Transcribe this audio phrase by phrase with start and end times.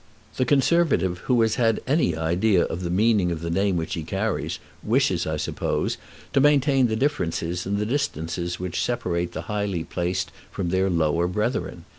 [0.37, 4.01] The Conservative who has had any idea of the meaning of the name which he
[4.01, 5.97] carries, wishes, I suppose,
[6.33, 11.27] to maintain the differences and the distances which separate the highly placed from their lower
[11.27, 11.85] brethren.